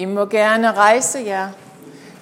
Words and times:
I 0.00 0.04
må 0.04 0.24
gerne 0.24 0.72
rejse 0.72 1.18
jer, 1.26 1.48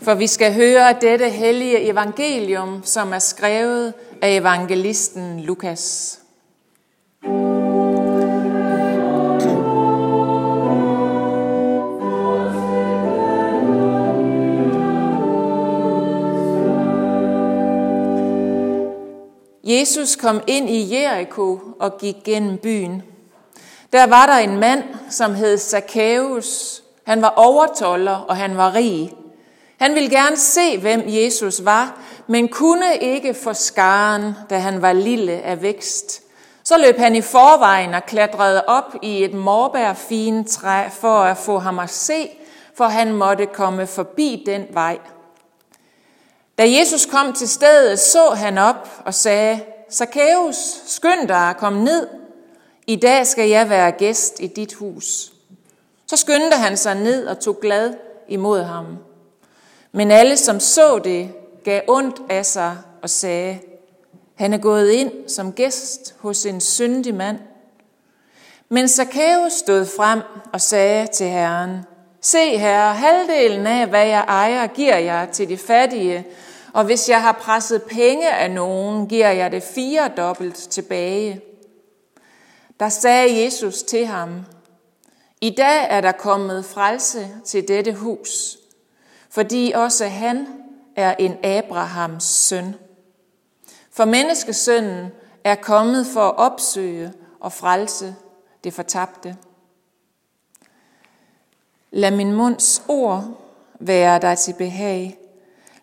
for 0.02 0.15
vi 0.15 0.27
skal 0.27 0.55
høre 0.55 0.97
dette 1.01 1.28
hellige 1.28 1.90
evangelium, 1.90 2.82
som 2.85 3.12
er 3.12 3.19
skrevet 3.19 3.94
af 4.22 4.37
evangelisten 4.37 5.40
Lukas. 5.40 6.19
Jesus 19.65 20.17
kom 20.17 20.41
ind 20.47 20.71
i 20.71 20.95
Jericho 20.95 21.61
og 21.81 21.99
gik 21.99 22.17
gennem 22.25 22.59
byen. 22.59 23.03
Der 23.93 24.07
var 24.07 24.27
der 24.27 24.37
en 24.37 24.61
mand, 24.61 24.83
som 25.11 25.35
hed 25.35 25.59
Zacchaeus. 25.59 26.83
Han 27.09 27.23
var 27.23 27.33
overtoller, 27.37 28.17
og 28.17 28.37
han 28.37 28.57
var 28.57 28.75
rig. 28.75 29.12
Han 29.79 29.95
ville 29.95 30.11
gerne 30.11 30.37
se, 30.37 30.79
hvem 30.79 31.03
Jesus 31.07 31.65
var, 31.65 32.01
men 32.27 32.49
kunne 32.49 32.97
ikke 33.01 33.35
få 33.35 33.53
skaren, 33.53 34.35
da 34.51 34.59
han 34.59 34.83
var 34.83 34.93
lille 34.93 35.33
af 35.33 35.63
vækst. 35.63 36.23
Så 36.65 36.79
løb 36.79 36.99
han 36.99 37.16
i 37.16 37.21
forvejen 37.21 37.95
og 37.95 38.07
klatrede 38.07 38.65
op 38.66 38.95
i 39.02 39.25
et 39.25 39.35
morbærfine 39.35 40.45
træ 40.45 40.89
for 40.89 41.19
at 41.19 41.37
få 41.37 41.59
ham 41.59 41.79
at 41.79 41.91
se, 41.91 42.30
for 42.75 42.85
han 42.85 43.13
måtte 43.13 43.47
komme 43.47 43.87
forbi 43.87 44.43
den 44.47 44.66
vej. 44.71 44.99
Da 46.59 46.71
Jesus 46.79 47.07
kom 47.07 47.33
til 47.33 47.49
stedet, 47.49 47.99
så 47.99 48.30
han 48.30 48.59
op 48.59 48.88
og 49.05 49.15
sagde, 49.15 49.61
Zacchaeus, 49.93 50.57
skynd 50.87 51.29
dig 51.29 51.51
at 51.51 51.57
komme 51.57 51.85
ned. 51.85 52.09
I 52.87 52.97
dag 52.97 53.27
skal 53.27 53.49
jeg 53.49 53.71
være 53.71 53.91
gæst 53.93 54.41
i 54.41 54.47
dit 54.47 54.75
hus. 54.75 55.33
Så 56.09 56.17
skyndte 56.17 56.57
han 56.57 56.77
sig 56.77 56.95
ned 56.95 57.27
og 57.27 57.39
tog 57.39 57.61
glad 57.61 57.95
imod 58.29 58.62
ham. 58.62 58.87
Men 59.93 60.11
alle, 60.11 60.37
som 60.37 60.61
så 60.61 60.99
det, 60.99 61.32
gav 61.65 61.80
ondt 61.88 62.23
af 62.29 62.46
sig 62.46 62.77
og 63.02 63.10
sagde, 63.10 63.59
han 64.34 64.52
er 64.52 64.58
gået 64.58 64.91
ind 64.91 65.12
som 65.28 65.52
gæst 65.52 66.14
hos 66.19 66.47
en 66.47 66.60
syndig 66.60 67.14
mand. 67.14 67.38
Men 68.69 68.88
Zacchaeus 68.88 69.52
stod 69.52 69.84
frem 69.84 70.20
og 70.52 70.60
sagde 70.60 71.06
til 71.06 71.27
Herren, 71.27 71.84
Se 72.20 72.58
herre, 72.58 72.94
halvdelen 72.94 73.66
af, 73.66 73.86
hvad 73.86 74.06
jeg 74.06 74.25
ejer, 74.28 74.66
giver 74.66 74.97
jeg 74.97 75.28
til 75.32 75.48
de 75.48 75.56
fattige, 75.56 76.27
og 76.72 76.84
hvis 76.84 77.08
jeg 77.08 77.22
har 77.22 77.32
presset 77.32 77.82
penge 77.82 78.32
af 78.32 78.50
nogen, 78.50 79.08
giver 79.08 79.30
jeg 79.30 79.52
det 79.52 79.62
fire 79.62 80.10
dobbelt 80.16 80.54
tilbage. 80.54 81.41
Der 82.80 82.88
sagde 82.88 83.44
Jesus 83.44 83.82
til 83.82 84.06
ham, 84.06 84.30
i 85.41 85.50
dag 85.50 85.86
er 85.91 86.00
der 86.00 86.12
kommet 86.12 86.64
frelse 86.64 87.28
til 87.44 87.69
dette 87.69 87.92
hus, 87.94 88.58
fordi 89.31 89.72
også 89.75 90.06
han 90.06 90.47
er 90.97 91.14
en 91.19 91.44
Abrahams 91.44 92.25
søn. 92.25 92.75
For 93.91 94.05
menneskesønnen 94.05 95.12
er 95.44 95.55
kommet 95.55 96.06
for 96.06 96.20
at 96.20 96.36
opsøge 96.36 97.12
og 97.41 97.53
frelse 97.53 98.16
det 98.64 98.75
fortabte. 98.75 99.36
Lad 101.91 102.11
min 102.11 102.33
munds 102.33 102.83
ord 102.89 103.25
være 103.81 104.20
dig 104.20 104.39
til 104.39 104.55
behag. 104.59 105.19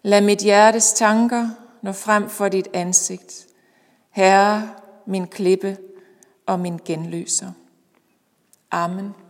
Lad 0.03 0.21
mit 0.21 0.39
hjertes 0.39 0.93
tanker 0.93 1.49
nå 1.81 1.91
frem 1.91 2.29
for 2.29 2.49
dit 2.49 2.67
ansigt. 2.73 3.47
Herre, 4.11 4.69
min 5.05 5.27
klippe 5.27 5.77
og 6.45 6.59
min 6.59 6.79
genløser. 6.85 7.51
Amen. 8.71 9.24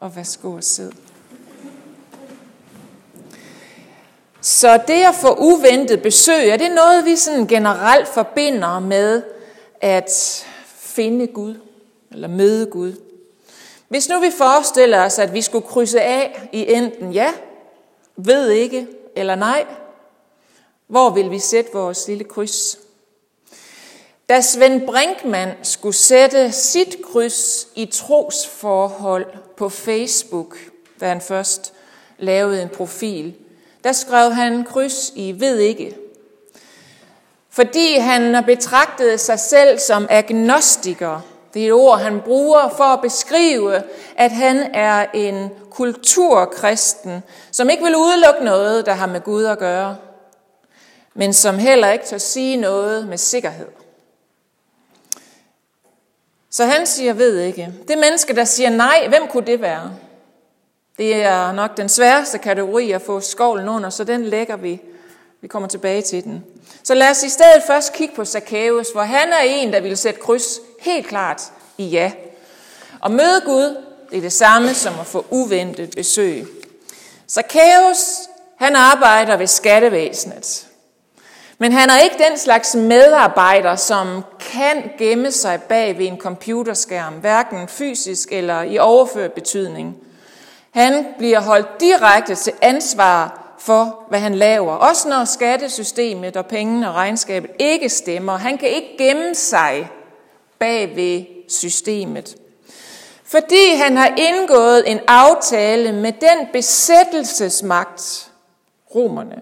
Og 0.00 0.16
værsgo 0.16 0.52
og 0.52 0.64
sid. 0.64 0.90
Så 4.40 4.80
det 4.86 5.02
at 5.02 5.14
få 5.14 5.34
uventet 5.34 6.02
besøg, 6.02 6.48
er 6.48 6.56
det 6.56 6.70
noget, 6.70 7.04
vi 7.04 7.16
sådan 7.16 7.46
generelt 7.46 8.08
forbinder 8.08 8.78
med 8.78 9.22
at 9.80 10.44
finde 10.76 11.26
Gud, 11.26 11.54
eller 12.12 12.28
møde 12.28 12.66
Gud? 12.66 12.92
Hvis 13.88 14.08
nu 14.08 14.20
vi 14.20 14.30
forestiller 14.38 15.04
os, 15.04 15.18
at 15.18 15.34
vi 15.34 15.42
skulle 15.42 15.66
krydse 15.66 16.00
af 16.00 16.48
i 16.52 16.72
enten 16.72 17.12
ja, 17.12 17.32
ved 18.16 18.50
ikke 18.50 18.86
eller 19.16 19.34
nej, 19.34 19.66
hvor 20.86 21.10
vil 21.10 21.30
vi 21.30 21.38
sætte 21.38 21.72
vores 21.72 22.08
lille 22.08 22.24
kryds? 22.24 22.78
Da 24.30 24.40
Svend 24.40 24.86
Brinkmann 24.86 25.50
skulle 25.62 25.96
sætte 25.96 26.52
sit 26.52 26.96
kryds 27.12 27.68
i 27.74 27.86
trosforhold 27.86 29.26
på 29.56 29.68
Facebook, 29.68 30.56
da 31.00 31.08
han 31.08 31.20
først 31.20 31.72
lavede 32.18 32.62
en 32.62 32.68
profil, 32.68 33.34
der 33.84 33.92
skrev 33.92 34.32
han 34.32 34.64
kryds 34.64 35.12
i 35.14 35.40
ved 35.40 35.58
ikke. 35.58 35.96
Fordi 37.50 37.98
han 37.98 38.44
betragtede 38.44 39.18
sig 39.18 39.38
selv 39.38 39.78
som 39.78 40.06
agnostiker. 40.10 41.20
Det 41.54 41.62
er 41.62 41.66
et 41.66 41.72
ord, 41.72 41.98
han 41.98 42.20
bruger 42.20 42.68
for 42.76 42.84
at 42.84 43.00
beskrive, 43.00 43.82
at 44.16 44.30
han 44.30 44.56
er 44.74 45.06
en 45.14 45.50
kulturkristen, 45.70 47.22
som 47.50 47.70
ikke 47.70 47.84
vil 47.84 47.96
udelukke 47.96 48.44
noget, 48.44 48.86
der 48.86 48.92
har 48.92 49.06
med 49.06 49.20
Gud 49.20 49.44
at 49.44 49.58
gøre, 49.58 49.96
men 51.14 51.32
som 51.32 51.58
heller 51.58 51.90
ikke 51.90 52.04
tør 52.04 52.18
sige 52.18 52.56
noget 52.56 53.08
med 53.08 53.18
sikkerhed. 53.18 53.79
Så 56.50 56.64
han 56.64 56.86
siger, 56.86 57.12
ved 57.12 57.38
ikke. 57.38 57.68
Det 57.88 57.98
menneske, 57.98 58.34
der 58.34 58.44
siger 58.44 58.70
nej, 58.70 59.06
hvem 59.08 59.28
kunne 59.28 59.46
det 59.46 59.60
være? 59.60 59.92
Det 60.98 61.14
er 61.14 61.52
nok 61.52 61.76
den 61.76 61.88
sværeste 61.88 62.38
kategori 62.38 62.92
at 62.92 63.02
få 63.02 63.20
skovlen 63.20 63.68
under, 63.68 63.90
så 63.90 64.04
den 64.04 64.24
lægger 64.24 64.56
vi. 64.56 64.80
Vi 65.40 65.48
kommer 65.48 65.68
tilbage 65.68 66.02
til 66.02 66.24
den. 66.24 66.44
Så 66.82 66.94
lad 66.94 67.10
os 67.10 67.22
i 67.22 67.28
stedet 67.28 67.62
først 67.66 67.92
kigge 67.92 68.14
på 68.14 68.24
Zacchaeus, 68.24 68.90
hvor 68.92 69.02
han 69.02 69.32
er 69.32 69.40
en, 69.44 69.72
der 69.72 69.80
vil 69.80 69.96
sætte 69.96 70.20
kryds 70.20 70.60
helt 70.80 71.06
klart 71.06 71.42
i 71.78 71.84
ja. 71.84 72.12
Og 73.00 73.10
møde 73.10 73.40
Gud, 73.44 73.76
det 74.10 74.18
er 74.18 74.20
det 74.20 74.32
samme 74.32 74.74
som 74.74 75.00
at 75.00 75.06
få 75.06 75.26
uventet 75.30 75.90
besøg. 75.96 76.46
Zacchaeus, 77.28 77.98
han 78.56 78.76
arbejder 78.76 79.36
ved 79.36 79.46
skattevæsenet. 79.46 80.66
Men 81.58 81.72
han 81.72 81.90
er 81.90 81.98
ikke 81.98 82.24
den 82.30 82.38
slags 82.38 82.74
medarbejder, 82.74 83.76
som 83.76 84.24
kan 84.52 84.90
gemme 84.98 85.32
sig 85.32 85.62
bag 85.62 85.98
ved 85.98 86.06
en 86.06 86.18
computerskærm, 86.18 87.14
hverken 87.14 87.68
fysisk 87.68 88.32
eller 88.32 88.62
i 88.62 88.78
overført 88.78 89.32
betydning. 89.32 89.96
Han 90.70 91.06
bliver 91.18 91.40
holdt 91.40 91.80
direkte 91.80 92.34
til 92.34 92.52
ansvar 92.62 93.54
for, 93.58 94.04
hvad 94.08 94.20
han 94.20 94.34
laver. 94.34 94.72
Også 94.72 95.08
når 95.08 95.24
skattesystemet 95.24 96.36
og 96.36 96.46
pengene 96.46 96.88
og 96.88 96.94
regnskabet 96.94 97.50
ikke 97.58 97.88
stemmer. 97.88 98.36
Han 98.36 98.58
kan 98.58 98.68
ikke 98.68 98.94
gemme 98.98 99.34
sig 99.34 99.90
bag 100.58 100.96
ved 100.96 101.24
systemet. 101.48 102.36
Fordi 103.24 103.74
han 103.76 103.96
har 103.96 104.14
indgået 104.18 104.90
en 104.90 105.00
aftale 105.06 105.92
med 105.92 106.12
den 106.12 106.46
besættelsesmagt, 106.52 108.30
romerne, 108.94 109.40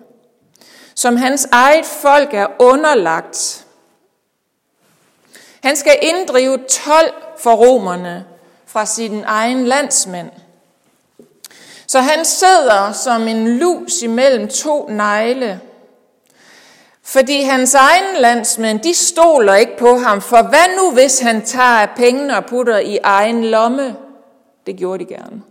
som 0.94 1.16
hans 1.16 1.48
eget 1.52 1.86
folk 1.86 2.34
er 2.34 2.46
underlagt. 2.58 3.66
Han 5.62 5.76
skal 5.76 5.98
inddrive 6.02 6.58
12 6.68 7.12
for 7.38 7.54
romerne 7.54 8.24
fra 8.66 8.86
sin 8.86 9.24
egen 9.26 9.64
landsmænd. 9.64 10.30
Så 11.86 12.00
han 12.00 12.24
sidder 12.24 12.92
som 12.92 13.28
en 13.28 13.58
lus 13.58 14.02
imellem 14.02 14.48
to 14.48 14.88
negle. 14.88 15.60
Fordi 17.02 17.42
hans 17.42 17.74
egen 17.74 18.20
landsmænd, 18.20 18.80
de 18.80 18.94
stoler 18.94 19.54
ikke 19.54 19.76
på 19.78 19.96
ham. 19.96 20.20
For 20.20 20.42
hvad 20.42 20.76
nu, 20.76 20.90
hvis 20.90 21.20
han 21.20 21.44
tager 21.44 21.86
pengene 21.96 22.36
og 22.36 22.46
putter 22.46 22.78
i 22.78 22.98
egen 23.02 23.44
lomme? 23.44 23.96
Det 24.66 24.76
gjorde 24.76 25.04
de 25.04 25.14
gerne. 25.14 25.42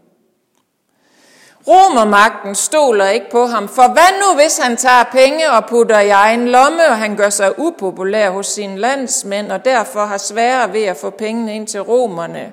Romermagten 1.68 2.56
stoler 2.56 3.08
ikke 3.08 3.30
på 3.32 3.46
ham, 3.46 3.68
for 3.68 3.94
hvad 3.94 4.20
nu 4.22 4.42
hvis 4.42 4.58
han 4.58 4.78
tager 4.78 5.04
penge 5.04 5.52
og 5.52 5.66
putter 5.66 6.00
i 6.00 6.10
egen 6.10 6.48
lomme, 6.48 6.88
og 6.90 6.98
han 6.98 7.16
gør 7.16 7.30
sig 7.30 7.60
upopulær 7.60 8.30
hos 8.30 8.48
sine 8.48 8.78
landsmænd, 8.80 9.52
og 9.52 9.66
derfor 9.66 10.06
har 10.06 10.18
sværere 10.18 10.74
ved 10.74 10.84
at 10.84 10.98
få 10.98 11.10
pengene 11.10 11.56
ind 11.56 11.68
til 11.68 11.82
romerne? 11.82 12.52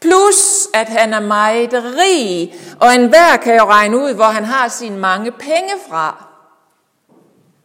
Plus 0.00 0.68
at 0.74 0.88
han 0.88 1.14
er 1.14 1.20
meget 1.20 1.72
rig, 1.72 2.54
og 2.80 2.94
enhver 2.94 3.36
kan 3.36 3.56
jo 3.56 3.64
regne 3.64 3.96
ud, 3.96 4.14
hvor 4.14 4.24
han 4.24 4.44
har 4.44 4.68
sine 4.68 4.98
mange 4.98 5.30
penge 5.30 5.72
fra. 5.88 6.25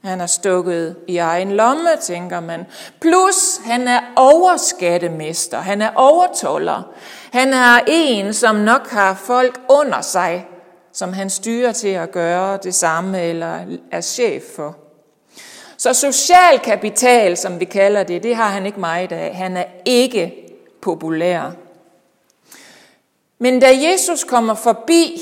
Han 0.03 0.21
er 0.21 0.25
stukket 0.25 0.95
i 1.07 1.18
egen 1.18 1.51
lomme, 1.51 1.89
tænker 2.01 2.39
man. 2.39 2.65
Plus, 3.01 3.57
han 3.65 3.88
er 3.88 4.01
overskattemester. 4.15 5.57
Han 5.57 5.81
er 5.81 5.92
overtoller. 5.95 6.83
Han 7.31 7.53
er 7.53 7.80
en, 7.88 8.33
som 8.33 8.56
nok 8.56 8.88
har 8.88 9.13
folk 9.13 9.62
under 9.69 10.01
sig, 10.01 10.48
som 10.94 11.13
han 11.13 11.30
styrer 11.30 11.71
til 11.71 11.88
at 11.88 12.12
gøre 12.12 12.57
det 12.63 12.75
samme 12.75 13.21
eller 13.21 13.59
er 13.92 14.01
chef 14.01 14.44
for. 14.56 14.75
Så 15.77 15.94
social 15.94 16.59
kapital, 16.63 17.38
som 17.38 17.59
vi 17.59 17.65
kalder 17.65 18.04
det, 18.04 18.24
det 18.24 18.36
har 18.36 18.47
han 18.47 18.65
ikke 18.65 18.80
meget 18.80 19.12
af. 19.12 19.36
Han 19.36 19.57
er 19.57 19.65
ikke 19.86 20.33
populær. 20.81 21.51
Men 23.39 23.59
da 23.59 23.68
Jesus 23.92 24.24
kommer 24.24 24.54
forbi, 24.54 25.21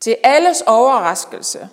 til 0.00 0.16
alles 0.22 0.62
overraskelse, 0.66 1.68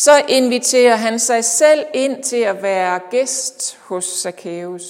så 0.00 0.22
inviterer 0.28 0.96
han 0.96 1.18
sig 1.18 1.44
selv 1.44 1.84
ind 1.94 2.22
til 2.22 2.36
at 2.36 2.62
være 2.62 3.00
gæst 3.10 3.78
hos 3.84 4.04
Zacchaeus. 4.04 4.82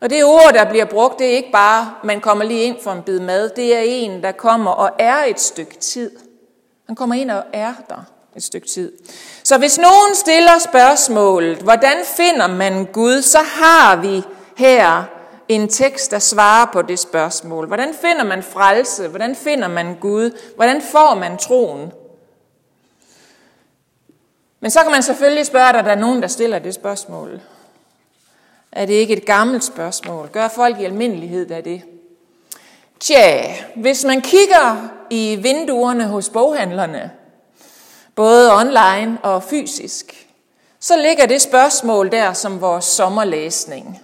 Og 0.00 0.10
det 0.10 0.24
ord, 0.24 0.52
der 0.54 0.70
bliver 0.70 0.84
brugt, 0.84 1.18
det 1.18 1.26
er 1.26 1.36
ikke 1.36 1.52
bare, 1.52 1.94
man 2.04 2.20
kommer 2.20 2.44
lige 2.44 2.62
ind 2.62 2.76
for 2.82 2.92
en 2.92 3.02
bid 3.02 3.20
mad. 3.20 3.50
Det 3.56 3.76
er 3.76 3.80
en, 3.80 4.22
der 4.22 4.32
kommer 4.32 4.70
og 4.70 4.90
er 4.98 5.24
et 5.24 5.40
stykke 5.40 5.76
tid. 5.76 6.10
Han 6.86 6.96
kommer 6.96 7.14
ind 7.14 7.30
og 7.30 7.42
er 7.52 7.74
der 7.88 8.04
et 8.36 8.42
stykke 8.42 8.68
tid. 8.68 8.92
Så 9.44 9.58
hvis 9.58 9.78
nogen 9.78 10.14
stiller 10.14 10.58
spørgsmålet, 10.58 11.58
hvordan 11.58 11.96
finder 12.16 12.46
man 12.46 12.86
Gud, 12.92 13.22
så 13.22 13.38
har 13.38 13.96
vi 13.96 14.22
her 14.56 15.04
en 15.48 15.68
tekst, 15.68 16.10
der 16.10 16.18
svarer 16.18 16.66
på 16.72 16.82
det 16.82 16.98
spørgsmål. 16.98 17.66
Hvordan 17.66 17.94
finder 18.00 18.24
man 18.24 18.42
frelse? 18.42 19.08
Hvordan 19.08 19.36
finder 19.36 19.68
man 19.68 19.96
Gud? 20.00 20.38
Hvordan 20.56 20.82
får 20.82 21.14
man 21.14 21.38
troen? 21.38 21.92
Men 24.60 24.70
så 24.70 24.82
kan 24.82 24.92
man 24.92 25.02
selvfølgelig 25.02 25.46
spørge, 25.46 25.68
at 25.78 25.84
der 25.84 25.90
er 25.90 25.94
nogen, 25.94 26.22
der 26.22 26.28
stiller 26.28 26.58
det 26.58 26.74
spørgsmål. 26.74 27.40
Er 28.72 28.86
det 28.86 28.94
ikke 28.94 29.16
et 29.16 29.26
gammelt 29.26 29.64
spørgsmål? 29.64 30.28
Gør 30.32 30.48
folk 30.48 30.80
i 30.80 30.84
almindelighed 30.84 31.50
af 31.50 31.64
det? 31.64 31.82
Tja, 33.00 33.54
hvis 33.76 34.04
man 34.04 34.20
kigger 34.20 34.88
i 35.10 35.38
vinduerne 35.42 36.04
hos 36.04 36.28
boghandlerne, 36.28 37.10
både 38.14 38.56
online 38.56 39.18
og 39.22 39.42
fysisk, 39.42 40.26
så 40.80 40.96
ligger 40.96 41.26
det 41.26 41.42
spørgsmål 41.42 42.12
der 42.12 42.32
som 42.32 42.60
vores 42.60 42.84
sommerlæsning. 42.84 44.02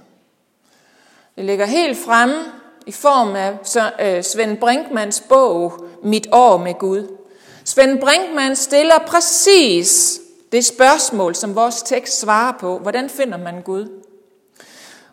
Det 1.37 1.45
ligger 1.45 1.67
helt 1.67 1.99
fremme 1.99 2.45
i 2.87 2.93
form 2.93 3.37
af 3.37 3.53
øh, 4.01 4.25
Svend 4.25 4.59
Brinkmans 4.59 5.21
bog 5.29 5.87
Mit 6.03 6.27
år 6.33 6.57
med 6.57 6.75
Gud. 6.75 7.17
Svend 7.65 8.01
Brinkmann 8.01 8.57
stiller 8.57 8.99
præcis 9.07 10.21
det 10.57 10.65
spørgsmål, 10.65 11.35
som 11.35 11.55
vores 11.55 11.83
tekst 11.83 12.21
svarer 12.21 12.53
på. 12.53 12.79
Hvordan 12.79 13.11
finder 13.11 13.39
man 13.39 13.63
Gud? 13.63 14.03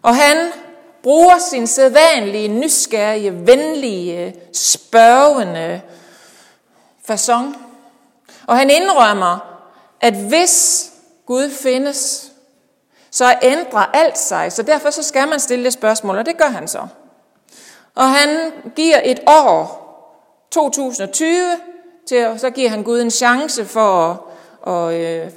Og 0.02 0.16
han 0.16 0.38
bruger 1.04 1.38
sin 1.38 1.68
sædvanlige, 1.68 2.48
nysgerrige, 2.48 3.48
venlige, 3.48 4.36
spørgende 4.54 5.82
fason. 7.06 7.56
Og 8.48 8.58
han 8.58 8.70
indrømmer, 8.70 9.40
at 10.02 10.14
hvis 10.14 10.90
Gud 11.26 11.50
findes, 11.50 12.32
så 13.12 13.36
ændrer 13.42 13.86
alt 13.94 14.18
sig. 14.18 14.52
Så 14.52 14.64
derfor 14.64 14.90
så 14.90 15.04
skal 15.04 15.28
man 15.28 15.40
stille 15.40 15.66
det 15.66 15.74
spørgsmål, 15.74 16.18
og 16.18 16.26
det 16.26 16.38
gør 16.38 16.50
han 16.50 16.68
så. 16.68 16.88
Og 17.96 18.10
han 18.10 18.52
giver 18.76 19.02
et 19.04 19.20
år, 19.28 19.84
2020, 20.52 21.46
til, 22.08 22.34
så 22.38 22.50
giver 22.50 22.70
han 22.70 22.84
Gud 22.84 23.02
en 23.02 23.12
chance 23.12 23.66
for 23.66 24.12
at 24.12 24.33
og, 24.64 25.02
øh, 25.02 25.32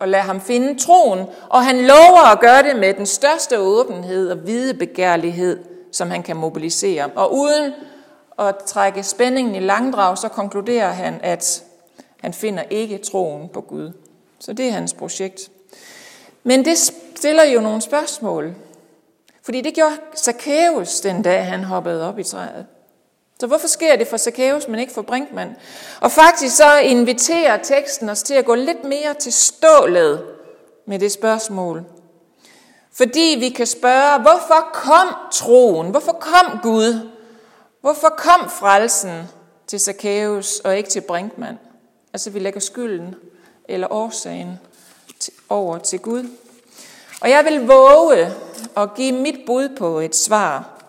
og 0.00 0.08
lade 0.08 0.22
ham 0.22 0.40
finde 0.40 0.78
troen. 0.78 1.26
Og 1.48 1.64
han 1.64 1.76
lover 1.76 2.32
at 2.32 2.40
gøre 2.40 2.62
det 2.62 2.76
med 2.76 2.94
den 2.94 3.06
største 3.06 3.58
åbenhed 3.58 4.30
og 4.30 4.46
videbegærlighed, 4.46 5.58
som 5.92 6.10
han 6.10 6.22
kan 6.22 6.36
mobilisere. 6.36 7.10
Og 7.14 7.34
uden 7.34 7.72
at 8.38 8.56
trække 8.66 9.02
spændingen 9.02 9.54
i 9.54 9.60
langdrag, 9.60 10.18
så 10.18 10.28
konkluderer 10.28 10.90
han, 10.90 11.20
at 11.22 11.64
han 12.20 12.34
finder 12.34 12.62
ikke 12.70 12.98
troen 12.98 13.48
på 13.48 13.60
Gud. 13.60 13.92
Så 14.38 14.52
det 14.52 14.68
er 14.68 14.72
hans 14.72 14.94
projekt. 14.94 15.50
Men 16.44 16.64
det 16.64 16.78
stiller 17.16 17.44
jo 17.44 17.60
nogle 17.60 17.80
spørgsmål. 17.80 18.54
Fordi 19.42 19.60
det 19.60 19.74
gjorde 19.74 19.96
Zacchaeus 20.16 21.00
den 21.00 21.22
dag, 21.22 21.46
han 21.46 21.64
hoppede 21.64 22.08
op 22.08 22.18
i 22.18 22.22
træet. 22.22 22.66
Så 23.40 23.46
hvorfor 23.46 23.68
sker 23.68 23.96
det 23.96 24.08
for 24.08 24.16
Zacchaeus, 24.16 24.68
men 24.68 24.80
ikke 24.80 24.92
for 24.92 25.02
Brinkmann? 25.02 25.56
Og 26.00 26.12
faktisk 26.12 26.56
så 26.56 26.78
inviterer 26.78 27.62
teksten 27.62 28.08
os 28.08 28.22
til 28.22 28.34
at 28.34 28.44
gå 28.44 28.54
lidt 28.54 28.84
mere 28.84 29.14
til 29.14 29.32
stålet 29.32 30.24
med 30.86 30.98
det 30.98 31.12
spørgsmål. 31.12 31.84
Fordi 32.92 33.36
vi 33.38 33.48
kan 33.48 33.66
spørge, 33.66 34.20
hvorfor 34.20 34.70
kom 34.72 35.14
troen? 35.32 35.90
Hvorfor 35.90 36.12
kom 36.12 36.58
Gud? 36.62 37.10
Hvorfor 37.80 38.08
kom 38.08 38.50
frelsen 38.50 39.22
til 39.66 39.80
Zacchaeus 39.80 40.60
og 40.60 40.76
ikke 40.76 40.90
til 40.90 41.00
Brinkmann? 41.00 41.58
Altså 42.12 42.30
vi 42.30 42.38
lægger 42.38 42.60
skylden 42.60 43.14
eller 43.68 43.92
årsagen 43.92 44.58
over 45.48 45.78
til 45.78 45.98
Gud. 45.98 46.24
Og 47.20 47.30
jeg 47.30 47.44
vil 47.44 47.66
våge 47.66 48.32
at 48.76 48.94
give 48.94 49.12
mit 49.12 49.38
bud 49.46 49.68
på 49.78 50.00
et 50.00 50.16
svar 50.16 50.79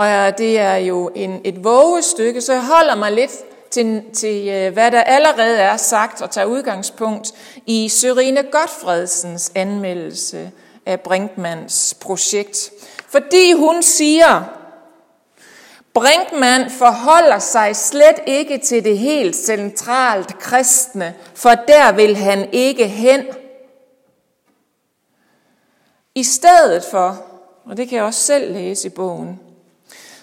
og 0.00 0.08
øh, 0.08 0.38
det 0.38 0.58
er 0.58 0.74
jo 0.74 1.10
en, 1.14 1.40
et 1.44 1.64
vågestykke, 1.64 2.40
så 2.40 2.52
jeg 2.52 2.66
holder 2.66 2.94
mig 2.94 3.12
lidt 3.12 3.30
til, 3.70 4.02
til, 4.12 4.48
øh, 4.48 4.72
hvad 4.72 4.90
der 4.90 5.02
allerede 5.02 5.56
er 5.56 5.76
sagt, 5.76 6.22
og 6.22 6.30
tager 6.30 6.44
udgangspunkt 6.44 7.32
i 7.66 7.88
Sørine 7.88 8.42
Godfredsens 8.42 9.52
anmeldelse 9.54 10.50
af 10.86 11.00
Brinkmans 11.00 11.96
projekt. 12.00 12.70
Fordi 13.08 13.52
hun 13.52 13.82
siger, 13.82 14.44
Brinkmann 15.94 16.70
forholder 16.70 17.38
sig 17.38 17.76
slet 17.76 18.20
ikke 18.26 18.58
til 18.58 18.84
det 18.84 18.98
helt 18.98 19.36
centralt 19.36 20.38
kristne, 20.38 21.14
for 21.34 21.50
der 21.50 21.92
vil 21.92 22.16
han 22.16 22.48
ikke 22.52 22.88
hen. 22.88 23.26
I 26.14 26.22
stedet 26.22 26.84
for, 26.90 27.24
og 27.64 27.76
det 27.76 27.88
kan 27.88 27.96
jeg 27.96 28.04
også 28.04 28.20
selv 28.20 28.52
læse 28.52 28.86
i 28.86 28.90
bogen, 28.90 29.40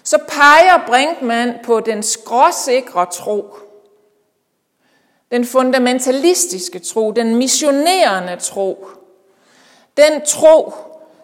så 0.07 0.17
peger 0.27 0.85
Brinkmann 0.87 1.53
på 1.63 1.79
den 1.79 2.03
skråsikre 2.03 3.05
tro. 3.11 3.55
Den 5.31 5.45
fundamentalistiske 5.45 6.79
tro, 6.79 7.11
den 7.11 7.35
missionerende 7.35 8.35
tro. 8.35 8.87
Den 9.97 10.25
tro, 10.25 10.73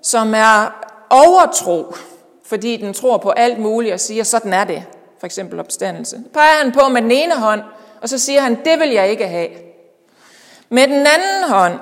som 0.01 0.33
er 0.35 0.85
overtro, 1.09 1.95
fordi 2.45 2.77
den 2.77 2.93
tror 2.93 3.17
på 3.17 3.29
alt 3.29 3.59
muligt 3.59 3.93
og 3.93 3.99
siger, 3.99 4.23
sådan 4.23 4.53
er 4.53 4.63
det. 4.63 4.83
For 5.19 5.25
eksempel 5.25 5.59
opstandelse. 5.59 6.17
Det 6.17 6.31
peger 6.33 6.63
han 6.63 6.71
på 6.71 6.89
med 6.89 7.01
den 7.01 7.11
ene 7.11 7.35
hånd, 7.35 7.61
og 8.01 8.09
så 8.09 8.17
siger 8.17 8.41
han, 8.41 8.65
det 8.65 8.79
vil 8.79 8.89
jeg 8.89 9.09
ikke 9.09 9.27
have. 9.27 9.49
Med 10.69 10.87
den 10.87 11.07
anden 11.07 11.49
hånd, 11.49 11.79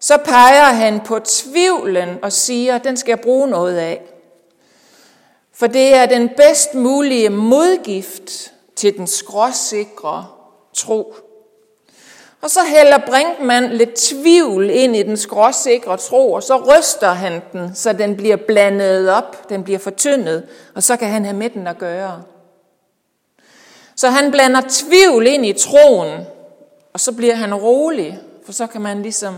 så 0.00 0.16
peger 0.16 0.64
han 0.64 1.00
på 1.00 1.18
tvivlen 1.18 2.18
og 2.22 2.32
siger, 2.32 2.78
den 2.78 2.96
skal 2.96 3.10
jeg 3.10 3.20
bruge 3.20 3.48
noget 3.48 3.76
af. 3.76 4.17
For 5.58 5.66
det 5.66 5.94
er 5.94 6.06
den 6.06 6.28
bedst 6.36 6.74
mulige 6.74 7.30
modgift 7.30 8.52
til 8.76 8.96
den 8.96 9.06
skråsikre 9.06 10.26
tro. 10.74 11.14
Og 12.40 12.50
så 12.50 12.60
hælder 12.64 12.98
Brinkmann 13.06 13.72
lidt 13.72 13.94
tvivl 13.94 14.70
ind 14.70 14.96
i 14.96 15.02
den 15.02 15.16
skråsikre 15.16 15.96
tro, 15.96 16.32
og 16.32 16.42
så 16.42 16.56
ryster 16.56 17.08
han 17.08 17.42
den, 17.52 17.74
så 17.74 17.92
den 17.92 18.16
bliver 18.16 18.36
blandet 18.36 19.10
op, 19.10 19.48
den 19.48 19.64
bliver 19.64 19.78
fortyndet, 19.78 20.48
og 20.74 20.82
så 20.82 20.96
kan 20.96 21.08
han 21.08 21.24
have 21.24 21.36
med 21.36 21.50
den 21.50 21.66
at 21.66 21.78
gøre. 21.78 22.22
Så 23.96 24.08
han 24.08 24.30
blander 24.30 24.62
tvivl 24.68 25.26
ind 25.26 25.46
i 25.46 25.52
troen, 25.52 26.20
og 26.92 27.00
så 27.00 27.12
bliver 27.12 27.34
han 27.34 27.54
rolig, 27.54 28.18
for 28.44 28.52
så 28.52 28.66
kan 28.66 28.80
man 28.80 29.02
ligesom 29.02 29.34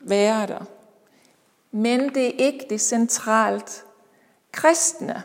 være 0.00 0.46
der. 0.46 0.64
Men 1.70 2.14
det 2.14 2.26
er 2.26 2.46
ikke 2.46 2.66
det 2.70 2.80
centralt 2.80 3.84
kristne. 4.52 5.22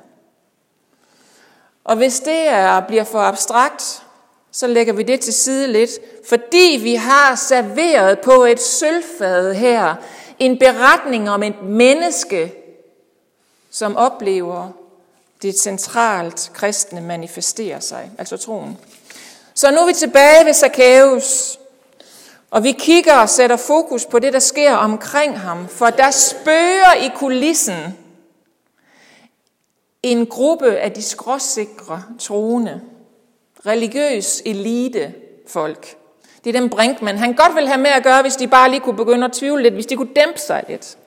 Og 1.87 1.95
hvis 1.95 2.19
det 2.19 2.47
er, 2.47 2.79
bliver 2.79 3.03
for 3.03 3.19
abstrakt, 3.19 4.03
så 4.51 4.67
lægger 4.67 4.93
vi 4.93 5.03
det 5.03 5.19
til 5.19 5.33
side 5.33 5.67
lidt, 5.67 5.91
fordi 6.29 6.79
vi 6.83 6.95
har 6.95 7.35
serveret 7.35 8.19
på 8.19 8.45
et 8.45 8.61
sølvfad 8.61 9.53
her 9.53 9.95
en 10.39 10.59
beretning 10.59 11.29
om 11.29 11.43
et 11.43 11.61
menneske, 11.63 12.53
som 13.71 13.97
oplever 13.97 14.69
det 15.41 15.59
centralt 15.59 16.51
kristne 16.53 17.01
manifesterer 17.01 17.79
sig, 17.79 18.11
altså 18.17 18.37
troen. 18.37 18.77
Så 19.53 19.71
nu 19.71 19.77
er 19.77 19.85
vi 19.87 19.93
tilbage 19.93 20.45
ved 20.45 20.53
Zacchaeus, 20.53 21.59
og 22.51 22.63
vi 22.63 22.71
kigger 22.71 23.13
og 23.13 23.29
sætter 23.29 23.57
fokus 23.57 24.05
på 24.05 24.19
det, 24.19 24.33
der 24.33 24.39
sker 24.39 24.75
omkring 24.75 25.39
ham, 25.39 25.67
for 25.67 25.89
der 25.89 26.11
spørger 26.11 26.93
i 26.93 27.11
kulissen 27.15 27.97
en 30.03 30.25
gruppe 30.25 30.77
af 30.77 30.91
de 30.91 31.01
skråsikre 31.01 32.03
troende, 32.19 32.81
religiøs 33.65 34.41
elite 34.45 35.13
folk. 35.47 35.95
Det 36.43 36.55
er 36.55 36.59
dem 36.59 36.69
Brinkmann, 36.69 37.17
han 37.17 37.33
godt 37.33 37.55
vil 37.55 37.67
have 37.67 37.81
med 37.81 37.89
at 37.89 38.03
gøre, 38.03 38.21
hvis 38.21 38.35
de 38.35 38.47
bare 38.47 38.69
lige 38.69 38.79
kunne 38.79 38.95
begynde 38.95 39.25
at 39.25 39.31
tvivle 39.31 39.63
lidt, 39.63 39.73
hvis 39.73 39.85
de 39.85 39.95
kunne 39.95 40.13
dæmpe 40.15 40.39
sig 40.39 40.63
lidt. 40.69 40.97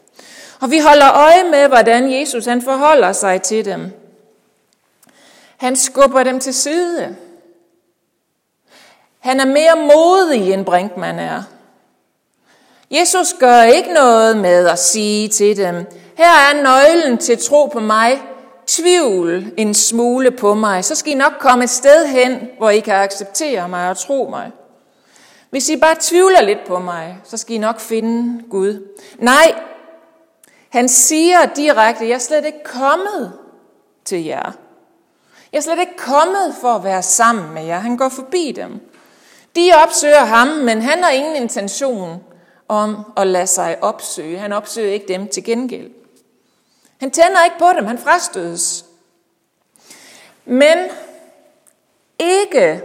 Og 0.61 0.71
vi 0.71 0.79
holder 0.79 1.13
øje 1.13 1.45
med, 1.51 1.69
hvordan 1.69 2.13
Jesus 2.13 2.47
han 2.47 2.63
forholder 2.63 3.13
sig 3.13 3.43
til 3.43 3.65
dem. 3.65 3.93
Han 5.57 5.77
skubber 5.77 6.23
dem 6.23 6.41
til 6.41 6.55
side. 6.55 7.17
Han 9.19 9.41
er 9.41 9.45
mere 9.45 9.77
modig, 9.77 10.53
end 10.53 10.65
Brinkmann 10.65 11.19
er. 11.19 11.43
Jesus 12.91 13.35
gør 13.39 13.63
ikke 13.63 13.93
noget 13.93 14.37
med 14.37 14.69
at 14.69 14.79
sige 14.79 15.29
til 15.29 15.57
dem, 15.57 15.87
her 16.17 16.31
er 16.31 16.63
nøglen 16.63 17.19
til 17.19 17.39
tro 17.39 17.67
på 17.67 17.81
mig, 17.81 18.23
tvivl 18.71 19.53
en 19.57 19.75
smule 19.75 20.31
på 20.31 20.55
mig, 20.55 20.85
så 20.85 20.95
skal 20.95 21.13
I 21.13 21.17
nok 21.17 21.33
komme 21.41 21.65
et 21.65 21.71
sted 21.71 22.07
hen, 22.07 22.49
hvor 22.59 22.71
I 22.71 22.81
kan 22.81 22.95
acceptere 22.95 23.69
mig 23.69 23.91
og 23.91 23.99
tro 23.99 24.27
mig. 24.31 24.51
Hvis 25.51 25.69
I 25.69 25.77
bare 25.77 25.97
tvivler 26.01 26.43
lidt 26.43 26.59
på 26.67 26.79
mig, 26.79 27.19
så 27.25 27.37
skal 27.37 27.57
I 27.57 27.59
nok 27.59 27.81
finde 27.81 28.43
Gud. 28.51 28.89
Nej, 29.19 29.55
han 30.69 30.89
siger 30.89 31.47
direkte, 31.57 32.09
jeg 32.09 32.15
er 32.15 32.19
slet 32.19 32.45
ikke 32.45 32.65
kommet 32.65 33.33
til 34.05 34.25
jer. 34.25 34.53
Jeg 35.53 35.59
er 35.59 35.63
slet 35.63 35.79
ikke 35.81 35.97
kommet 35.97 36.55
for 36.61 36.69
at 36.69 36.85
være 36.85 37.03
sammen 37.03 37.55
med 37.55 37.65
jer. 37.65 37.79
Han 37.79 37.97
går 37.97 38.09
forbi 38.09 38.53
dem. 38.57 38.81
De 39.57 39.71
opsøger 39.85 40.25
ham, 40.25 40.47
men 40.47 40.83
han 40.83 41.03
har 41.03 41.11
ingen 41.11 41.37
intention 41.37 42.21
om 42.69 43.13
at 43.17 43.27
lade 43.27 43.47
sig 43.47 43.77
opsøge. 43.83 44.39
Han 44.39 44.53
opsøger 44.53 44.93
ikke 44.93 45.09
dem 45.09 45.29
til 45.29 45.45
gengæld. 45.45 45.91
Han 47.01 47.11
tænder 47.11 47.45
ikke 47.45 47.59
på 47.59 47.69
dem, 47.77 47.87
han 47.87 47.99
frastødes. 47.99 48.85
Men 50.45 50.79
ikke 52.19 52.83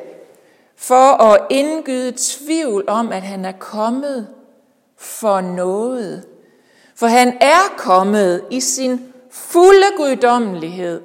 for 0.75 1.23
at 1.23 1.41
indgyde 1.49 2.13
tvivl 2.17 2.83
om, 2.87 3.11
at 3.11 3.21
han 3.21 3.45
er 3.45 3.51
kommet 3.51 4.27
for 4.97 5.41
noget. 5.41 6.25
For 6.95 7.07
han 7.07 7.37
er 7.41 7.73
kommet 7.77 8.45
i 8.51 8.59
sin 8.59 9.13
fulde 9.31 9.85
guddommelighed. 9.97 11.01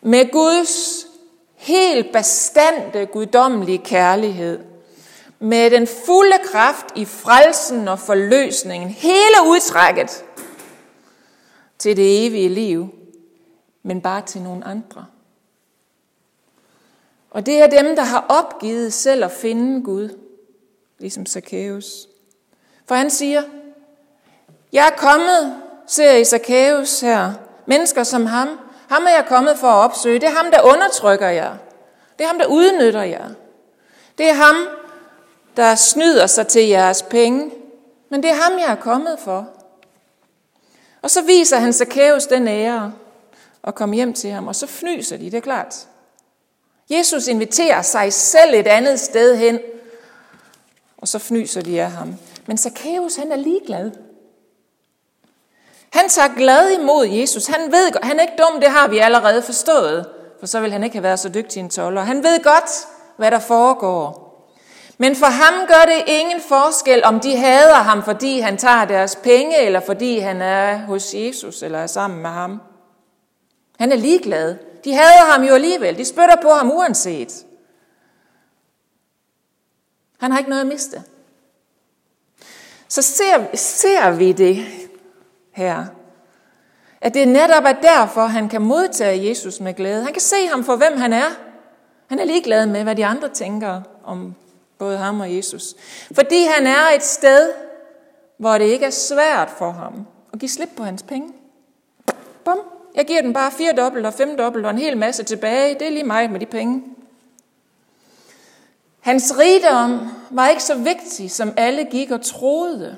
Med 0.00 0.32
Guds 0.32 1.06
helt 1.54 2.12
bestandte 2.12 3.06
guddommelige 3.06 3.78
kærlighed. 3.78 4.60
Med 5.38 5.70
den 5.70 5.86
fulde 6.06 6.38
kraft 6.52 6.86
i 6.94 7.04
frelsen 7.04 7.88
og 7.88 7.98
forløsningen. 7.98 8.88
Hele 8.88 9.36
udtrækket 9.46 10.24
til 11.82 11.96
det 11.96 12.26
evige 12.26 12.48
liv. 12.48 12.88
Men 13.82 14.00
bare 14.00 14.22
til 14.26 14.42
nogle 14.42 14.64
andre. 14.64 15.06
Og 17.30 17.46
det 17.46 17.62
er 17.62 17.66
dem, 17.66 17.96
der 17.96 18.02
har 18.02 18.26
opgivet 18.28 18.92
selv 18.92 19.24
at 19.24 19.30
finde 19.30 19.82
Gud, 19.82 20.18
ligesom 20.98 21.26
Zacchaeus. 21.26 22.08
For 22.86 22.94
han 22.94 23.10
siger, 23.10 23.42
jeg 24.72 24.86
er 24.86 24.96
kommet, 24.96 25.62
ser 25.86 26.12
I 26.12 26.24
Zacchaeus 26.24 27.00
her, 27.00 27.32
mennesker 27.66 28.02
som 28.02 28.26
ham. 28.26 28.48
Ham 28.88 29.02
er 29.02 29.10
jeg 29.10 29.24
kommet 29.28 29.58
for 29.58 29.66
at 29.66 29.84
opsøge. 29.84 30.20
Det 30.20 30.28
er 30.28 30.42
ham, 30.42 30.50
der 30.50 30.62
undertrykker 30.62 31.28
jer. 31.28 31.56
Det 32.18 32.24
er 32.24 32.28
ham, 32.28 32.38
der 32.38 32.46
udnytter 32.46 33.02
jer. 33.02 33.28
Det 34.18 34.28
er 34.28 34.34
ham, 34.34 34.56
der 35.56 35.74
snyder 35.74 36.26
sig 36.26 36.46
til 36.46 36.68
jeres 36.68 37.02
penge. 37.02 37.50
Men 38.08 38.22
det 38.22 38.30
er 38.30 38.50
ham, 38.50 38.58
jeg 38.58 38.70
er 38.70 38.80
kommet 38.80 39.18
for. 39.18 39.61
Og 41.02 41.10
så 41.10 41.22
viser 41.22 41.56
han 41.56 41.72
Zacchaeus 41.72 42.26
den 42.26 42.48
ære 42.48 42.92
og 43.62 43.74
kommer 43.74 43.96
hjem 43.96 44.12
til 44.12 44.30
ham, 44.30 44.48
og 44.48 44.56
så 44.56 44.66
fnyser 44.66 45.16
de, 45.16 45.24
det 45.24 45.34
er 45.34 45.40
klart. 45.40 45.86
Jesus 46.90 47.26
inviterer 47.26 47.82
sig 47.82 48.12
selv 48.12 48.54
et 48.54 48.66
andet 48.66 49.00
sted 49.00 49.36
hen, 49.36 49.58
og 50.98 51.08
så 51.08 51.18
fnyser 51.18 51.60
de 51.60 51.82
af 51.82 51.90
ham. 51.90 52.14
Men 52.46 52.58
Zacchaeus, 52.58 53.16
han 53.16 53.32
er 53.32 53.36
ligeglad. 53.36 53.90
Han 55.90 56.08
tager 56.08 56.34
glad 56.36 56.70
imod 56.70 57.06
Jesus. 57.06 57.46
Han 57.46 57.72
ved, 57.72 57.90
han 58.02 58.18
er 58.18 58.22
ikke 58.22 58.42
dum, 58.42 58.60
det 58.60 58.70
har 58.70 58.88
vi 58.88 58.98
allerede 58.98 59.42
forstået, 59.42 60.06
for 60.40 60.46
så 60.46 60.60
vil 60.60 60.72
han 60.72 60.84
ikke 60.84 60.96
have 60.96 61.02
været 61.02 61.20
så 61.20 61.28
dygtig 61.28 61.60
en 61.60 61.70
toller. 61.70 62.02
Han 62.02 62.22
ved 62.22 62.42
godt, 62.42 62.70
hvad 63.16 63.30
der 63.30 63.38
foregår. 63.38 64.21
Men 65.02 65.16
for 65.16 65.26
ham 65.26 65.66
gør 65.66 65.84
det 65.84 66.04
ingen 66.06 66.40
forskel, 66.40 67.04
om 67.04 67.20
de 67.20 67.36
hader 67.36 67.74
ham, 67.74 68.02
fordi 68.02 68.40
han 68.40 68.56
tager 68.56 68.84
deres 68.84 69.16
penge, 69.16 69.58
eller 69.58 69.80
fordi 69.80 70.18
han 70.18 70.42
er 70.42 70.76
hos 70.76 71.14
Jesus, 71.14 71.62
eller 71.62 71.78
er 71.78 71.86
sammen 71.86 72.22
med 72.22 72.30
ham. 72.30 72.60
Han 73.78 73.92
er 73.92 73.96
ligeglad. 73.96 74.56
De 74.84 74.94
hader 74.94 75.32
ham 75.32 75.42
jo 75.42 75.54
alligevel. 75.54 75.98
De 75.98 76.04
spytter 76.04 76.36
på 76.42 76.48
ham 76.48 76.70
uanset. 76.70 77.46
Han 80.20 80.30
har 80.30 80.38
ikke 80.38 80.50
noget 80.50 80.60
at 80.60 80.66
miste. 80.66 81.02
Så 82.88 83.02
ser, 83.02 83.56
ser 83.56 84.10
vi 84.10 84.32
det 84.32 84.66
her. 85.52 85.84
At 87.00 87.14
det 87.14 87.28
netop 87.28 87.64
er 87.64 87.72
derfor, 87.72 88.26
han 88.26 88.48
kan 88.48 88.62
modtage 88.62 89.28
Jesus 89.28 89.60
med 89.60 89.74
glæde. 89.74 90.04
Han 90.04 90.12
kan 90.12 90.22
se 90.22 90.46
ham 90.46 90.64
for, 90.64 90.76
hvem 90.76 90.96
han 90.96 91.12
er. 91.12 91.30
Han 92.08 92.18
er 92.18 92.24
ligeglad 92.24 92.66
med, 92.66 92.82
hvad 92.82 92.96
de 92.96 93.06
andre 93.06 93.28
tænker 93.28 93.80
om 94.04 94.34
både 94.82 94.98
ham 94.98 95.20
og 95.20 95.36
Jesus. 95.36 95.74
Fordi 96.12 96.44
han 96.56 96.66
er 96.66 96.88
et 96.96 97.04
sted, 97.04 97.52
hvor 98.38 98.58
det 98.58 98.64
ikke 98.64 98.86
er 98.86 98.90
svært 98.90 99.50
for 99.58 99.70
ham 99.70 100.06
at 100.32 100.38
give 100.38 100.48
slip 100.48 100.68
på 100.76 100.82
hans 100.82 101.02
penge. 101.02 101.32
Bum, 102.44 102.58
jeg 102.94 103.06
giver 103.06 103.22
den 103.22 103.32
bare 103.32 103.50
fire 103.50 103.72
dobbelt 103.72 104.06
og 104.06 104.14
fem 104.14 104.36
dobbelt 104.36 104.66
og 104.66 104.70
en 104.70 104.78
hel 104.78 104.96
masse 104.96 105.22
tilbage. 105.22 105.74
Det 105.74 105.86
er 105.86 105.90
lige 105.90 106.04
mig 106.04 106.30
med 106.30 106.40
de 106.40 106.46
penge. 106.46 106.82
Hans 109.00 109.34
rigdom 109.38 110.08
var 110.30 110.48
ikke 110.48 110.62
så 110.62 110.74
vigtig, 110.74 111.30
som 111.30 111.52
alle 111.56 111.84
gik 111.84 112.10
og 112.10 112.22
troede. 112.22 112.96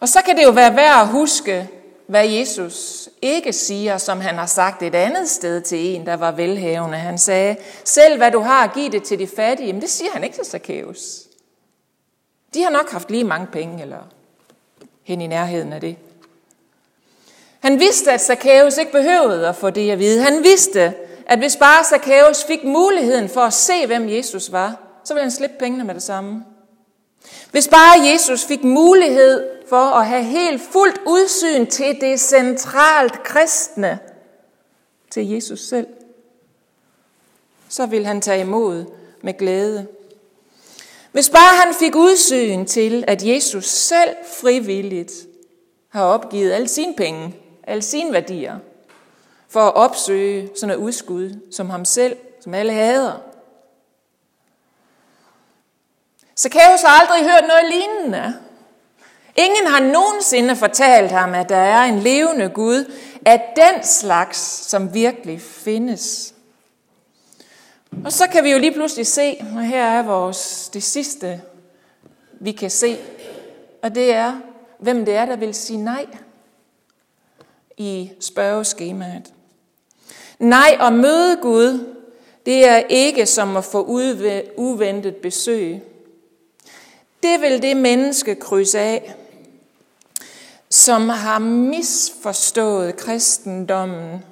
Og 0.00 0.08
så 0.08 0.22
kan 0.22 0.36
det 0.36 0.44
jo 0.44 0.50
være 0.50 0.76
værd 0.76 1.00
at 1.00 1.08
huske, 1.08 1.68
hvad 2.12 2.28
Jesus 2.28 3.08
ikke 3.22 3.52
siger, 3.52 3.98
som 3.98 4.20
han 4.20 4.34
har 4.34 4.46
sagt 4.46 4.82
et 4.82 4.94
andet 4.94 5.28
sted 5.28 5.60
til 5.60 5.78
en, 5.78 6.06
der 6.06 6.14
var 6.16 6.32
velhavende. 6.32 6.98
Han 6.98 7.18
sagde, 7.18 7.56
selv 7.84 8.16
hvad 8.16 8.30
du 8.30 8.40
har, 8.40 8.66
giv 8.74 8.90
det 8.90 9.02
til 9.02 9.18
de 9.18 9.26
fattige. 9.26 9.72
Men 9.72 9.82
det 9.82 9.90
siger 9.90 10.10
han 10.12 10.24
ikke 10.24 10.36
til 10.36 10.44
Zacchaeus. 10.44 11.20
De 12.54 12.62
har 12.62 12.70
nok 12.70 12.90
haft 12.90 13.10
lige 13.10 13.24
mange 13.24 13.46
penge, 13.46 13.82
eller 13.82 13.98
hen 15.02 15.20
i 15.20 15.26
nærheden 15.26 15.72
af 15.72 15.80
det. 15.80 15.96
Han 17.60 17.80
vidste, 17.80 18.12
at 18.12 18.20
Zacchaeus 18.20 18.78
ikke 18.78 18.92
behøvede 18.92 19.48
at 19.48 19.56
få 19.56 19.70
det 19.70 19.90
at 19.90 19.98
vide. 19.98 20.22
Han 20.22 20.42
vidste, 20.42 20.94
at 21.26 21.38
hvis 21.38 21.56
bare 21.56 21.84
Zacchaeus 21.84 22.44
fik 22.44 22.64
muligheden 22.64 23.28
for 23.28 23.40
at 23.40 23.52
se, 23.52 23.86
hvem 23.86 24.08
Jesus 24.08 24.52
var, 24.52 24.76
så 25.04 25.14
ville 25.14 25.22
han 25.22 25.30
slippe 25.30 25.56
pengene 25.58 25.84
med 25.84 25.94
det 25.94 26.02
samme. 26.02 26.44
Hvis 27.50 27.68
bare 27.68 28.06
Jesus 28.12 28.44
fik 28.44 28.64
mulighed 28.64 29.51
for 29.72 29.98
at 29.98 30.06
have 30.06 30.24
helt 30.24 30.62
fuldt 30.62 31.00
udsyn 31.06 31.66
til 31.66 32.00
det 32.00 32.20
centralt 32.20 33.22
kristne, 33.22 33.98
til 35.10 35.28
Jesus 35.30 35.60
selv, 35.60 35.86
så 37.68 37.86
vil 37.86 38.06
han 38.06 38.20
tage 38.20 38.40
imod 38.40 38.84
med 39.22 39.38
glæde. 39.38 39.86
Hvis 41.12 41.30
bare 41.30 41.56
han 41.64 41.74
fik 41.74 41.96
udsyn 41.96 42.64
til, 42.64 43.04
at 43.06 43.22
Jesus 43.22 43.66
selv 43.66 44.16
frivilligt 44.40 45.12
har 45.88 46.04
opgivet 46.04 46.52
alle 46.52 46.68
sine 46.68 46.94
penge, 46.94 47.36
alle 47.62 47.82
sine 47.82 48.12
værdier, 48.12 48.58
for 49.48 49.60
at 49.60 49.74
opsøge 49.74 50.50
sådan 50.56 50.70
et 50.70 50.82
udskud 50.84 51.30
som 51.50 51.70
ham 51.70 51.84
selv, 51.84 52.16
som 52.40 52.54
alle 52.54 52.72
hader. 52.72 53.20
Zacchaeus 56.36 56.82
har 56.82 57.00
aldrig 57.00 57.32
hørt 57.32 57.44
noget 57.48 57.72
lignende. 57.72 58.41
Ingen 59.36 59.66
har 59.66 59.80
nogensinde 59.80 60.56
fortalt 60.56 61.10
ham, 61.10 61.34
at 61.34 61.48
der 61.48 61.56
er 61.56 61.82
en 61.82 61.98
levende 61.98 62.48
Gud 62.48 62.92
af 63.26 63.52
den 63.56 63.84
slags, 63.84 64.38
som 64.70 64.94
virkelig 64.94 65.40
findes. 65.40 66.34
Og 68.04 68.12
så 68.12 68.26
kan 68.26 68.44
vi 68.44 68.50
jo 68.50 68.58
lige 68.58 68.72
pludselig 68.72 69.06
se, 69.06 69.36
og 69.56 69.62
her 69.62 69.84
er 69.84 70.02
vores, 70.02 70.70
det 70.72 70.82
sidste, 70.82 71.40
vi 72.40 72.52
kan 72.52 72.70
se, 72.70 72.98
og 73.82 73.94
det 73.94 74.12
er, 74.12 74.40
hvem 74.78 75.04
det 75.04 75.14
er, 75.14 75.24
der 75.24 75.36
vil 75.36 75.54
sige 75.54 75.84
nej 75.84 76.06
i 77.76 78.12
spørgeskemaet. 78.20 79.32
Nej, 80.38 80.76
og 80.80 80.92
møde 80.92 81.36
Gud, 81.42 81.94
det 82.46 82.68
er 82.68 82.76
ikke 82.88 83.26
som 83.26 83.56
at 83.56 83.64
få 83.64 83.84
uventet 84.56 85.16
besøg. 85.16 85.82
Det 87.22 87.40
vil 87.40 87.62
det 87.62 87.76
menneske 87.76 88.34
krydse 88.34 88.78
af, 88.78 89.14
som 90.72 91.08
har 91.08 91.38
misforstået 91.38 92.96
kristendommen. 92.96 94.24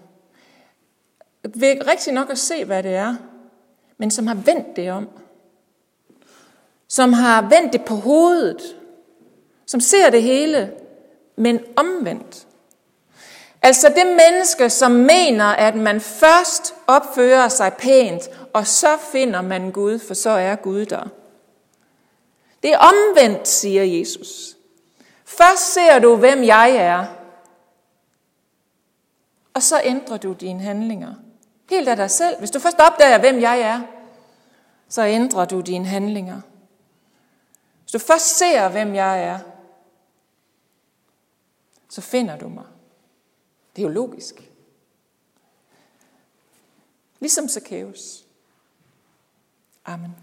Ved 1.54 1.86
rigtig 1.86 2.12
nok 2.12 2.30
at 2.30 2.38
se, 2.38 2.64
hvad 2.64 2.82
det 2.82 2.94
er, 2.94 3.16
men 3.98 4.10
som 4.10 4.26
har 4.26 4.34
vendt 4.34 4.76
det 4.76 4.90
om. 4.90 5.08
Som 6.88 7.12
har 7.12 7.42
vendt 7.42 7.72
det 7.72 7.84
på 7.84 7.94
hovedet. 7.94 8.76
Som 9.66 9.80
ser 9.80 10.10
det 10.10 10.22
hele, 10.22 10.72
men 11.36 11.60
omvendt. 11.76 12.46
Altså 13.62 13.88
det 13.88 14.06
menneske, 14.06 14.70
som 14.70 14.90
mener, 14.90 15.44
at 15.44 15.74
man 15.74 16.00
først 16.00 16.74
opfører 16.86 17.48
sig 17.48 17.72
pænt, 17.78 18.22
og 18.52 18.66
så 18.66 18.96
finder 19.12 19.42
man 19.42 19.70
Gud, 19.70 19.98
for 19.98 20.14
så 20.14 20.30
er 20.30 20.56
Gud 20.56 20.86
der. 20.86 21.08
Det 22.62 22.72
er 22.72 22.78
omvendt, 22.78 23.48
siger 23.48 23.84
Jesus. 23.84 24.56
Først 25.38 25.72
ser 25.74 25.98
du, 25.98 26.16
hvem 26.16 26.44
jeg 26.44 26.70
er, 26.70 27.06
og 29.54 29.62
så 29.62 29.80
ændrer 29.84 30.16
du 30.16 30.32
dine 30.32 30.62
handlinger. 30.62 31.14
Helt 31.70 31.88
af 31.88 31.96
dig 31.96 32.10
selv. 32.10 32.38
Hvis 32.38 32.50
du 32.50 32.58
først 32.58 32.78
opdager, 32.78 33.18
hvem 33.18 33.40
jeg 33.40 33.60
er, 33.60 33.82
så 34.88 35.04
ændrer 35.04 35.44
du 35.44 35.60
dine 35.60 35.86
handlinger. 35.86 36.40
Hvis 37.82 37.92
du 37.92 37.98
først 37.98 38.38
ser, 38.38 38.68
hvem 38.68 38.94
jeg 38.94 39.24
er, 39.24 39.38
så 41.88 42.00
finder 42.00 42.38
du 42.38 42.48
mig. 42.48 42.66
Det 43.76 43.82
er 43.82 43.86
jo 43.86 43.92
logisk. 43.92 44.50
Ligesom 47.20 47.48
Zacchaeus. 47.48 48.24
Amen. 49.84 50.16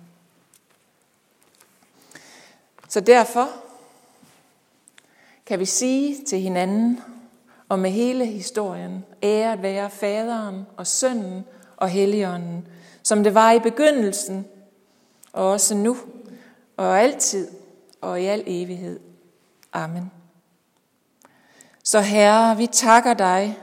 Så 2.89 2.99
derfor 2.99 3.66
kan 5.47 5.59
vi 5.59 5.65
sige 5.65 6.25
til 6.25 6.39
hinanden 6.39 6.99
og 7.69 7.79
med 7.79 7.89
hele 7.89 8.25
historien, 8.25 9.05
æret 9.23 9.61
være 9.61 9.89
faderen 9.89 10.65
og 10.77 10.87
sønnen 10.87 11.45
og 11.77 11.89
helligånden, 11.89 12.67
som 13.03 13.23
det 13.23 13.33
var 13.33 13.51
i 13.51 13.59
begyndelsen, 13.59 14.45
og 15.33 15.51
også 15.51 15.75
nu, 15.75 15.97
og 16.77 16.99
altid, 16.99 17.47
og 18.01 18.21
i 18.21 18.25
al 18.25 18.43
evighed. 18.47 18.99
Amen. 19.73 20.11
Så 21.83 21.99
Herre, 21.99 22.57
vi 22.57 22.67
takker 22.67 23.13
dig 23.13 23.57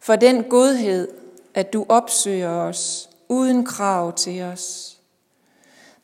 for 0.00 0.16
den 0.16 0.44
godhed, 0.44 1.08
at 1.54 1.72
du 1.72 1.86
opsøger 1.88 2.50
os 2.50 3.10
uden 3.28 3.64
krav 3.64 4.12
til 4.12 4.42
os. 4.42 4.96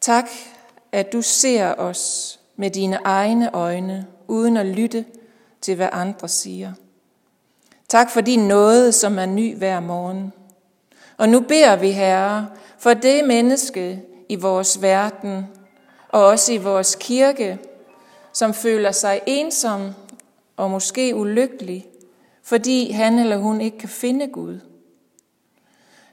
Tak, 0.01 0.29
at 0.93 1.13
du 1.13 1.23
ser 1.23 1.75
os 1.75 2.41
med 2.57 2.71
dine 2.71 2.99
egne 3.05 3.55
øjne, 3.55 4.07
uden 4.29 4.57
at 4.57 4.67
lytte 4.67 5.05
til, 5.61 5.77
hvad 5.77 5.89
andre 5.93 6.29
siger. 6.29 6.73
Tak 7.89 8.11
for 8.11 8.21
din 8.21 8.49
nåde, 8.49 8.93
som 8.93 9.19
er 9.19 9.27
ny 9.27 9.57
hver 9.57 9.81
morgen. 9.81 10.33
Og 11.17 11.29
nu 11.29 11.41
beder 11.41 11.77
vi, 11.77 11.91
Herre, 11.91 12.49
for 12.79 12.95
det 12.95 13.25
menneske 13.25 14.03
i 14.29 14.37
vores 14.37 14.83
verden, 14.83 15.47
og 16.09 16.27
også 16.27 16.53
i 16.53 16.57
vores 16.57 16.97
kirke, 17.01 17.59
som 18.33 18.55
føler 18.55 18.93
sig 18.93 19.21
ensom 19.27 19.91
og 20.57 20.71
måske 20.71 21.15
ulykkelig, 21.15 21.87
fordi 22.43 22.91
han 22.91 23.19
eller 23.19 23.37
hun 23.37 23.61
ikke 23.61 23.79
kan 23.79 23.89
finde 23.89 24.27
Gud. 24.27 24.61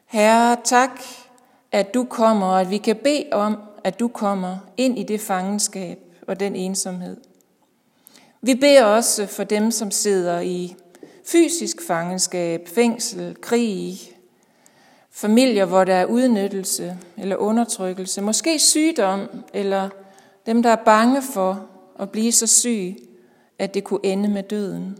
Herre, 0.06 0.58
tak, 0.64 1.02
at 1.72 1.94
du 1.94 2.04
kommer, 2.04 2.48
og 2.48 2.62
at 2.62 2.70
vi 2.70 2.78
kan 2.78 2.96
bede 2.96 3.28
om, 3.32 3.58
at 3.84 4.00
du 4.00 4.08
kommer 4.08 4.58
ind 4.78 5.00
i 5.00 5.04
det 5.04 5.22
fangenskab 5.22 6.00
og 6.28 6.40
den 6.40 6.56
ensomhed. 6.56 7.18
Vi 8.42 8.56
beder 8.56 8.86
også 8.86 9.26
for 9.26 9.44
dem, 9.44 9.72
som 9.72 9.92
sidder 9.92 10.40
i 10.40 10.76
fysisk 11.26 11.78
fangenskab, 11.88 12.68
fængsel, 12.68 13.36
krig, 13.42 14.00
familier, 15.12 15.66
hvor 15.66 15.84
der 15.84 15.96
er 15.96 16.06
udnyttelse 16.06 16.98
eller 17.18 17.36
undertrykkelse, 17.36 18.22
måske 18.22 18.60
sygdom, 18.60 19.30
eller 19.54 19.90
dem, 20.46 20.64
der 20.64 20.70
er 20.70 20.84
bange 20.86 21.22
for 21.22 21.66
at 22.00 22.10
blive 22.10 22.32
så 22.32 22.48
syg, 22.48 22.96
at 23.60 23.74
det 23.74 23.84
kunne 23.84 24.00
ende 24.06 24.30
med 24.30 24.44
døden, 24.44 24.98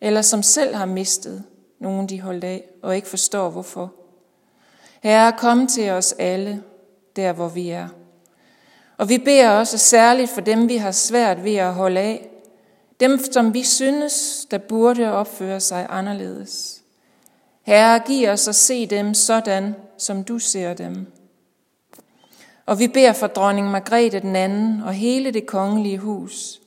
eller 0.00 0.22
som 0.22 0.42
selv 0.42 0.74
har 0.74 0.86
mistet 0.86 1.44
nogen, 1.80 2.08
de 2.08 2.20
holdt 2.20 2.44
af, 2.44 2.64
og 2.82 2.96
ikke 2.96 3.08
forstår 3.08 3.50
hvorfor. 3.50 3.92
Herre, 5.02 5.32
kom 5.32 5.66
til 5.66 5.90
os 5.90 6.14
alle, 6.18 6.62
der 7.16 7.32
hvor 7.32 7.48
vi 7.48 7.68
er. 7.68 7.88
Og 8.98 9.08
vi 9.08 9.18
beder 9.18 9.50
også 9.50 9.78
særligt 9.78 10.30
for 10.30 10.40
dem, 10.40 10.68
vi 10.68 10.76
har 10.76 10.90
svært 10.90 11.44
ved 11.44 11.54
at 11.54 11.74
holde 11.74 12.00
af, 12.00 12.31
dem, 13.02 13.32
som 13.32 13.54
vi 13.54 13.62
synes, 13.62 14.46
der 14.50 14.58
burde 14.58 15.12
opføre 15.12 15.60
sig 15.60 15.86
anderledes. 15.90 16.82
Herre, 17.62 17.98
giv 17.98 18.28
os 18.28 18.48
at 18.48 18.54
se 18.54 18.86
dem 18.86 19.14
sådan, 19.14 19.74
som 19.98 20.24
du 20.24 20.38
ser 20.38 20.74
dem. 20.74 21.06
Og 22.66 22.78
vi 22.78 22.88
beder 22.88 23.12
for 23.12 23.26
dronning 23.26 23.70
Margrethe 23.70 24.20
den 24.20 24.36
anden 24.36 24.82
og 24.82 24.92
hele 24.92 25.30
det 25.30 25.46
kongelige 25.46 25.98
hus. 25.98 26.60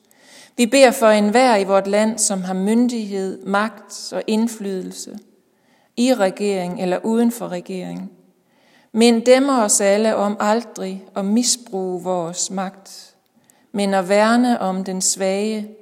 Vi 0.57 0.65
beder 0.65 0.91
for 0.91 1.07
enhver 1.07 1.57
i 1.57 1.63
vort 1.63 1.87
land, 1.87 2.17
som 2.19 2.41
har 2.41 2.53
myndighed, 2.53 3.45
magt 3.45 4.13
og 4.13 4.23
indflydelse, 4.27 5.19
i 5.97 6.13
regering 6.13 6.81
eller 6.81 6.97
uden 7.03 7.31
for 7.31 7.47
regering. 7.47 8.11
Men 8.91 9.25
dem 9.25 9.49
os 9.49 9.81
alle 9.81 10.15
om 10.15 10.37
aldrig 10.39 11.03
at 11.15 11.25
misbruge 11.25 12.03
vores 12.03 12.51
magt, 12.51 13.15
men 13.71 13.93
at 13.93 14.09
værne 14.09 14.61
om 14.61 14.83
den 14.83 15.01
svage, 15.01 15.75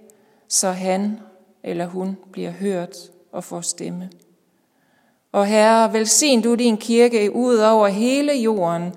så 0.54 0.72
han 0.72 1.20
eller 1.64 1.86
hun 1.86 2.18
bliver 2.32 2.52
hørt 2.52 2.98
og 3.32 3.44
får 3.44 3.62
stemme. 3.62 4.10
Og 5.32 5.46
Herre, 5.46 5.94
velsign 5.94 6.42
du 6.42 6.56
din 6.56 6.78
kirke 6.78 7.36
ud 7.36 7.58
over 7.58 7.88
hele 7.88 8.34
jorden, 8.34 8.94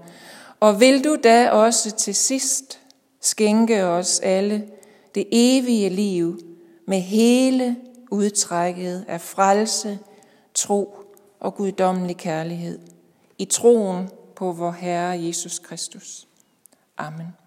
og 0.61 0.81
vil 0.81 1.05
du 1.05 1.17
da 1.25 1.51
også 1.51 1.91
til 1.91 2.15
sidst 2.15 2.81
skænke 3.21 3.85
os 3.85 4.21
alle 4.21 4.69
det 5.15 5.27
evige 5.33 5.89
liv 5.89 6.41
med 6.87 7.01
hele 7.01 7.77
udtrækket 8.11 9.05
af 9.09 9.21
frelse, 9.21 9.99
tro 10.55 10.97
og 11.41 11.55
guddommelig 11.55 12.17
kærlighed 12.17 12.79
i 13.39 13.45
troen 13.45 14.09
på 14.35 14.53
vor 14.53 14.71
Herre 14.71 15.23
Jesus 15.23 15.59
Kristus. 15.59 16.29
Amen. 16.99 17.46